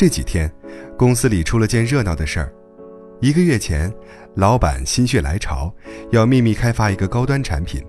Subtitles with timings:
[0.00, 0.50] 这几天，
[0.96, 2.50] 公司里出了件热闹的事儿。
[3.20, 3.92] 一个月前，
[4.34, 5.70] 老板心血来潮，
[6.10, 7.84] 要秘密开发一个高端产品，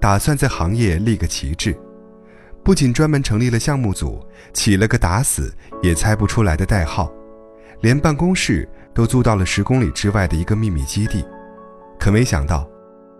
[0.00, 1.72] 打算在行业立个旗帜。
[2.64, 4.20] 不仅专门成立了项目组，
[4.52, 5.54] 起了个打死
[5.84, 7.08] 也猜不出来的代号，
[7.80, 11.24] 连办公室都租到了十公里之外的一个秘密基地。
[11.96, 12.68] 可没想到，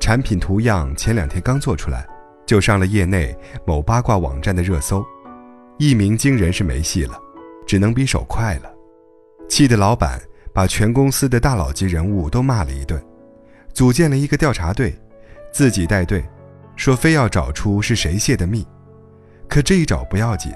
[0.01, 2.05] 产品图样前两天刚做出来，
[2.45, 5.01] 就上了业内某八卦网站的热搜，
[5.79, 7.17] 一鸣惊人是没戏了，
[7.67, 8.73] 只能比手快了。
[9.49, 10.21] 气得老板。
[10.55, 13.03] 把全公司的大佬级人物都骂了一顿，
[13.73, 14.95] 组建了一个调查队，
[15.51, 16.23] 自己带队，
[16.77, 18.63] 说非要找出是谁泄的密。
[19.49, 20.53] 可这一找不要紧，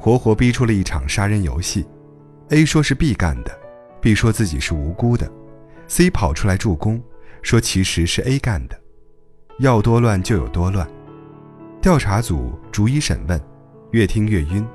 [0.00, 1.86] 活活逼出了一场杀人游戏。
[2.48, 3.56] A 说是 B 干的
[4.00, 5.30] ，B 说自己是无辜的
[5.86, 7.00] ，C 跑出来助攻，
[7.40, 8.76] 说其实是 A 干的。
[9.60, 10.88] 要多乱就有多乱。
[11.80, 13.40] 调查组逐一审问，
[13.92, 14.66] 越听越晕，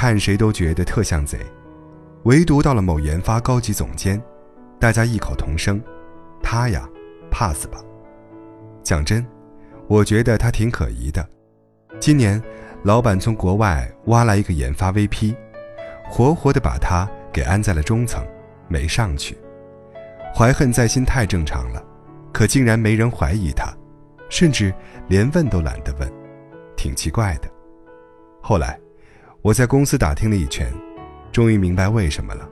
[0.00, 1.38] 看谁都觉得特像贼。
[2.22, 4.18] 唯独到了某研发高级总监，
[4.78, 5.78] 大家异口同声
[6.42, 6.88] ：“他呀
[7.30, 7.84] ，pass 吧。”
[8.82, 9.22] 讲真，
[9.88, 11.28] 我觉得他挺可疑的。
[12.00, 12.42] 今年，
[12.82, 15.36] 老板从国外挖来一个研发 VP，
[16.08, 18.26] 活活的把他给安在了中层，
[18.68, 19.36] 没上去。
[20.34, 21.84] 怀恨在心太正常了，
[22.32, 23.70] 可竟然没人怀疑他，
[24.30, 24.72] 甚至
[25.08, 26.10] 连问都懒得问，
[26.74, 27.50] 挺奇怪的。
[28.40, 28.80] 后来，
[29.42, 30.70] 我在公司打听了一圈。
[31.32, 32.48] 终于明白为什么了，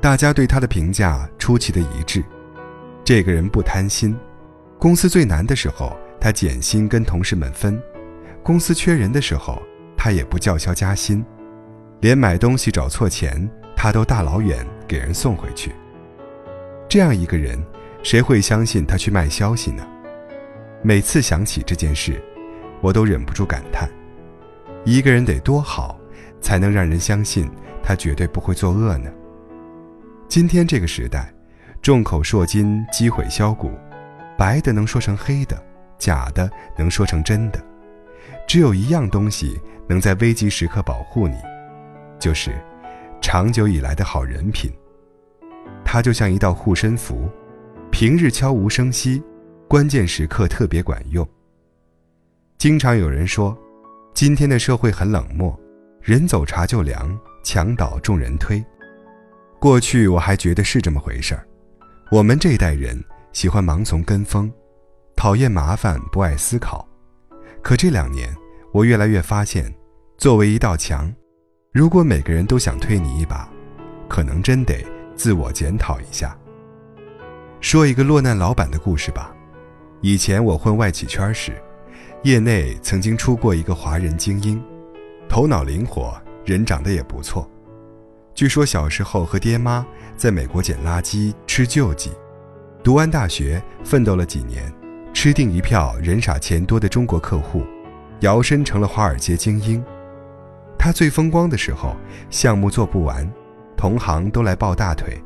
[0.00, 2.24] 大家对他的评价出奇的一致。
[3.04, 4.18] 这个人不贪心，
[4.78, 7.80] 公司最难的时候他减薪跟同事们分，
[8.42, 9.62] 公司缺人的时候
[9.96, 11.24] 他也不叫嚣加薪，
[12.00, 15.70] 连买东西找错钱他都大老远给人送回去。
[16.88, 17.64] 这样一个人，
[18.02, 19.86] 谁会相信他去卖消息呢？
[20.82, 22.20] 每次想起这件事，
[22.80, 23.88] 我都忍不住感叹：
[24.84, 25.98] 一个人得多好，
[26.40, 27.50] 才能让人相信？
[27.82, 29.10] 他绝对不会作恶呢。
[30.28, 31.32] 今天这个时代，
[31.82, 33.70] 众口铄金，积毁销骨，
[34.38, 35.62] 白的能说成黑的，
[35.98, 37.62] 假的能说成真的。
[38.46, 41.36] 只有一样东西能在危急时刻保护你，
[42.18, 42.52] 就是
[43.20, 44.70] 长久以来的好人品。
[45.84, 47.28] 它就像一道护身符，
[47.90, 49.22] 平日悄无声息，
[49.68, 51.26] 关键时刻特别管用。
[52.58, 53.56] 经常有人说，
[54.14, 55.58] 今天的社会很冷漠，
[56.00, 57.18] 人走茶就凉。
[57.42, 58.64] 墙倒众人推，
[59.58, 61.46] 过去我还觉得是这么回事儿。
[62.10, 62.98] 我们这一代人
[63.32, 64.50] 喜欢盲从跟风，
[65.14, 66.88] 讨厌麻烦，不爱思考。
[67.60, 68.34] 可这两年，
[68.72, 69.70] 我越来越发现，
[70.16, 71.12] 作为一道墙，
[71.70, 73.46] 如果每个人都想推你一把，
[74.08, 74.82] 可能真得
[75.14, 76.34] 自我检讨一下。
[77.60, 79.34] 说一个落难老板的故事吧。
[80.00, 81.52] 以前我混外企圈时，
[82.24, 84.62] 业内曾经出过一个华人精英，
[85.28, 86.18] 头脑灵活。
[86.46, 87.48] 人长得也不错，
[88.34, 92.12] 据说小时候和爹妈在美国捡垃圾吃救济，
[92.82, 94.70] 读完大学奋斗了几年，
[95.14, 97.62] 吃定一票人傻钱多的中国客户，
[98.20, 99.82] 摇身成了华尔街精英。
[100.78, 101.96] 他最风光的时候，
[102.28, 103.30] 项目做不完，
[103.74, 105.18] 同行都来抱大腿，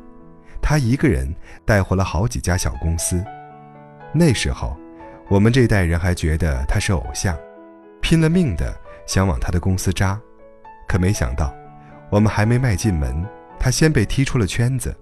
[0.61, 1.33] 他一个人
[1.65, 3.21] 带活了好几家小公司。
[4.13, 4.77] 那时候，
[5.29, 7.37] 我们这代人还觉得他是偶像，
[8.01, 8.75] 拼了命的
[9.05, 10.19] 想往他的公司扎。
[10.87, 11.53] 可没想到，
[12.09, 13.23] 我们还没迈进门，
[13.59, 14.95] 他先被踢出了圈子，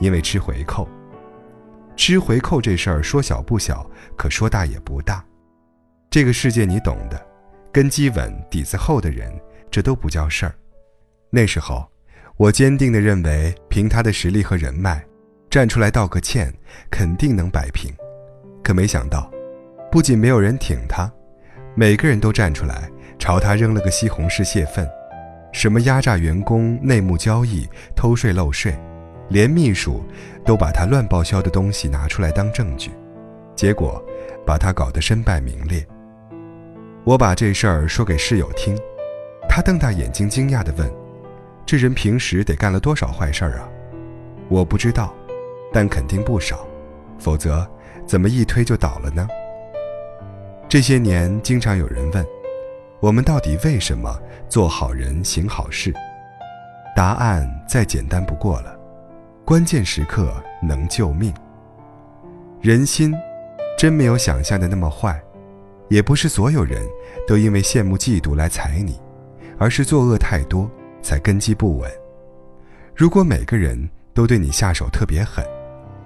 [0.00, 0.88] 因为吃回扣。
[1.96, 5.24] 吃回扣这事儿说小不小，可说大也不大。
[6.10, 7.24] 这个世界你懂的，
[7.70, 9.32] 根基稳、底子厚的人，
[9.70, 10.52] 这都不叫事儿。
[11.30, 11.86] 那时候，
[12.36, 15.04] 我坚定地认为，凭他的实力和人脉，
[15.48, 16.52] 站出来道个歉，
[16.90, 17.94] 肯定能摆平。
[18.60, 19.30] 可没想到，
[19.90, 21.10] 不仅没有人挺他，
[21.74, 24.86] 每个人都站出来朝他扔了个西红柿泄愤。
[25.50, 27.66] 什么压榨员工、内幕交易、
[27.96, 28.78] 偷税漏税，
[29.28, 30.04] 连秘书
[30.44, 32.90] 都把他乱报销的东西拿出来当证据，
[33.56, 34.02] 结果
[34.46, 35.84] 把他搞得身败名裂。
[37.04, 38.76] 我把这事儿说给室友听，
[39.48, 40.86] 他瞪大眼睛惊讶地问
[41.64, 43.68] ：“这人平时得干了多少坏事儿啊？”
[44.50, 45.14] 我不知道，
[45.72, 46.68] 但肯定不少，
[47.18, 47.66] 否则
[48.06, 49.26] 怎么一推就倒了呢？
[50.68, 52.26] 这些年经常有人问。
[53.00, 54.20] 我们到底为什么
[54.50, 55.94] 做好人行好事？
[56.94, 58.78] 答案再简单不过了，
[59.46, 60.30] 关键时刻
[60.60, 61.32] 能救命。
[62.60, 63.14] 人心
[63.78, 65.18] 真没有想象的那么坏，
[65.88, 66.86] 也不是所有人
[67.26, 69.00] 都因为羡慕嫉妒来踩你，
[69.58, 71.90] 而是作恶太多才根基不稳。
[72.94, 75.42] 如果每个人都对你下手特别狠，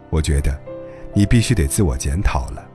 [0.08, 0.56] 我觉得
[1.14, 2.68] 你必须得自我检讨了。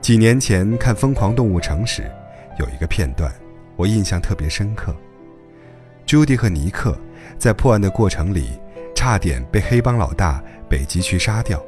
[0.00, 2.10] 几年前看《疯狂动物城》时。
[2.58, 3.32] 有一个片段，
[3.76, 4.94] 我印象特别深刻。
[6.04, 6.94] 朱迪和尼克
[7.38, 8.50] 在破案的过程里，
[8.94, 11.62] 差点被黑帮老大北极区杀掉。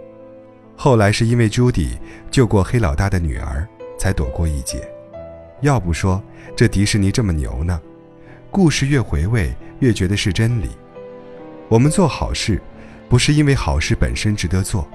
[0.76, 1.98] 后来是因为朱迪
[2.30, 3.66] 救过黑老大的女儿，
[3.98, 4.86] 才躲过一劫。
[5.62, 6.22] 要不说
[6.54, 7.80] 这迪士尼这么牛呢？
[8.50, 10.68] 故事越回味，越觉得是真理。
[11.68, 12.60] 我们做好事，
[13.08, 14.86] 不是因为好事本身值得做，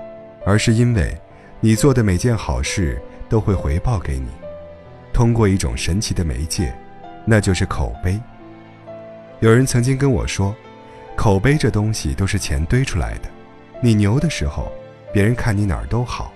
[0.46, 1.18] 而是因为，
[1.60, 4.28] 你做的每件好事都会回报给你，
[5.14, 6.74] 通过一种神奇的媒介，
[7.26, 8.20] 那就是口碑。
[9.40, 10.56] 有人曾经跟我说，
[11.16, 13.30] 口碑这东西都是钱堆出来的。
[13.82, 14.72] 你牛的时候，
[15.14, 16.32] 别人看你哪儿都好；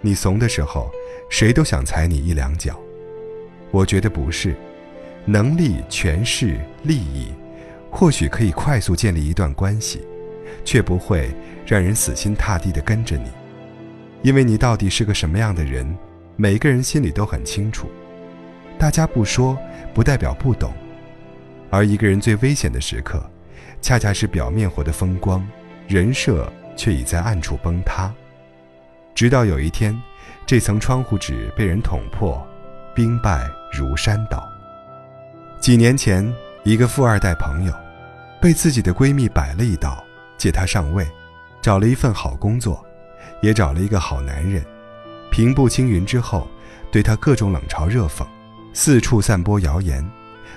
[0.00, 0.90] 你怂的时候，
[1.28, 2.78] 谁都想踩你一两脚。
[3.70, 4.54] 我觉得不是，
[5.24, 7.32] 能力、权势、利益。
[7.90, 10.04] 或许可以快速建立一段关系，
[10.64, 11.30] 却不会
[11.64, 13.30] 让人死心塌地地跟着你，
[14.22, 15.96] 因为你到底是个什么样的人，
[16.36, 17.88] 每个人心里都很清楚。
[18.78, 19.56] 大家不说，
[19.92, 20.72] 不代表不懂。
[21.70, 23.24] 而一个人最危险的时刻，
[23.80, 25.46] 恰恰是表面活得风光，
[25.86, 28.12] 人设却已在暗处崩塌。
[29.14, 29.96] 直到有一天，
[30.44, 32.44] 这层窗户纸被人捅破，
[32.94, 34.46] 兵败如山倒。
[35.60, 36.32] 几年前，
[36.62, 37.72] 一个富二代朋友。
[38.40, 40.04] 被自己的闺蜜摆了一道，
[40.36, 41.06] 借她上位，
[41.62, 42.84] 找了一份好工作，
[43.40, 44.62] 也找了一个好男人。
[45.34, 46.48] 平步青云之后，
[46.92, 48.24] 对他各种冷嘲热讽，
[48.72, 50.08] 四处散播谣言。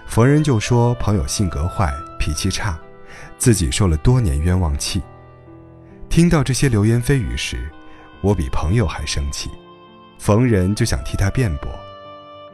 [0.05, 2.77] 逢人就说朋友性格坏，脾气差，
[3.39, 5.01] 自己受了多年冤枉气。
[6.09, 7.67] 听到这些流言蜚语时，
[8.21, 9.49] 我比朋友还生气，
[10.19, 11.71] 逢人就想替他辩驳。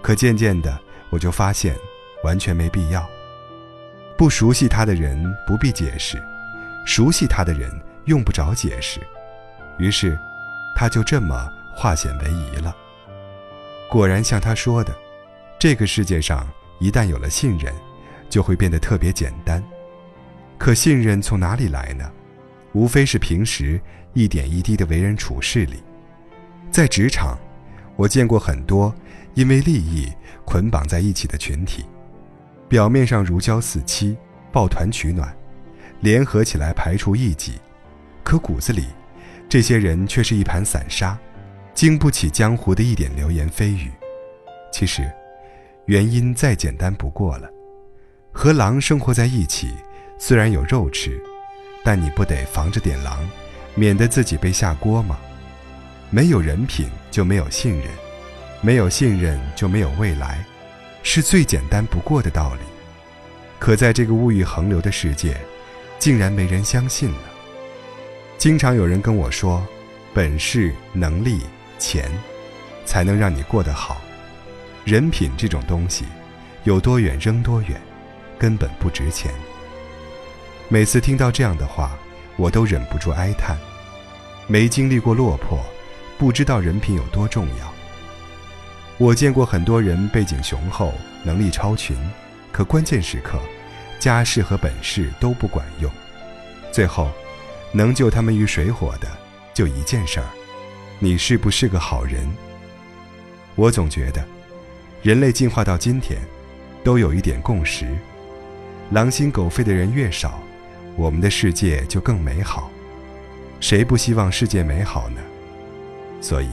[0.01, 0.79] 可渐渐的，
[1.09, 1.75] 我就发现，
[2.23, 3.05] 完全没必要。
[4.17, 6.23] 不熟悉他的人不必解释，
[6.85, 7.69] 熟悉他的人
[8.05, 9.01] 用不着解释，
[9.77, 10.17] 于是，
[10.73, 12.75] 他就这么化险为夷了。
[13.89, 14.95] 果然像他说的，
[15.59, 16.47] 这个世界上
[16.79, 17.73] 一旦有了信任，
[18.29, 19.63] 就会变得特别简单。
[20.57, 22.09] 可信任从哪里来呢？
[22.73, 23.79] 无非是平时
[24.13, 25.83] 一点一滴的为人处事里。
[26.71, 27.37] 在职场，
[27.95, 28.93] 我见过很多
[29.35, 30.11] 因为利益
[30.43, 31.85] 捆绑在一起的群体。
[32.67, 34.17] 表面上如胶似漆，
[34.51, 35.31] 抱团取暖，
[35.99, 37.59] 联合起来排除异己，
[38.23, 38.87] 可骨子里，
[39.47, 41.15] 这些人却是一盘散沙，
[41.73, 43.91] 经不起江湖的一点流言蜚语。
[44.71, 45.11] 其实，
[45.85, 47.49] 原因再简单不过了。
[48.31, 49.69] 和狼生活在一起，
[50.17, 51.21] 虽然有肉吃，
[51.83, 53.27] 但你不得防着点狼，
[53.75, 55.19] 免得自己被下锅吗？
[56.09, 57.87] 没有人品就没有信任，
[58.61, 60.43] 没有信任就没有未来。
[61.01, 62.61] 是最简单不过的道理，
[63.59, 65.35] 可在这个物欲横流的世界，
[65.99, 67.19] 竟然没人相信了。
[68.37, 69.65] 经常有人跟我说，
[70.13, 71.41] 本事、能力、
[71.79, 72.11] 钱，
[72.85, 74.01] 才能让你过得好，
[74.85, 76.05] 人品这种东西，
[76.63, 77.79] 有多远扔多远，
[78.37, 79.33] 根本不值钱。
[80.69, 81.97] 每次听到这样的话，
[82.35, 83.57] 我都忍不住哀叹：
[84.47, 85.59] 没经历过落魄，
[86.17, 87.73] 不知道人品有多重要。
[88.97, 90.93] 我见过很多人背景雄厚，
[91.23, 91.97] 能力超群，
[92.51, 93.39] 可关键时刻，
[93.99, 95.91] 家世和本事都不管用。
[96.71, 97.11] 最后，
[97.71, 99.07] 能救他们于水火的，
[99.53, 100.25] 就一件事儿：
[101.03, 102.25] 你是不是个好人？
[103.55, 104.25] 我总觉得，
[105.01, 106.17] 人类进化到今天，
[106.81, 107.85] 都有一点共识：
[108.91, 110.39] 狼心狗肺的人越少，
[110.95, 112.71] 我们的世界就更美好。
[113.59, 115.19] 谁不希望世界美好呢？
[116.21, 116.47] 所以。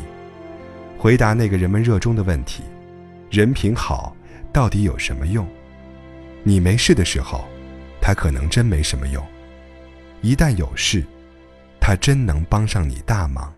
[0.98, 2.64] 回答那个人们热衷的问题：
[3.30, 4.16] 人品好
[4.52, 5.46] 到底有什么用？
[6.42, 7.44] 你没事的时候，
[8.00, 9.22] 他可能真没什么用；
[10.22, 11.04] 一旦有事，
[11.80, 13.54] 他真能帮上你大忙。